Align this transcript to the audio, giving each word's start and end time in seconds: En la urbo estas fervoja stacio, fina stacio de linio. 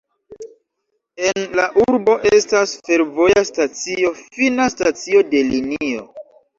En 1.31 1.43
la 1.59 1.65
urbo 1.83 2.17
estas 2.31 2.75
fervoja 2.89 3.47
stacio, 3.53 4.13
fina 4.27 4.71
stacio 4.79 5.27
de 5.33 5.49
linio. 5.55 6.09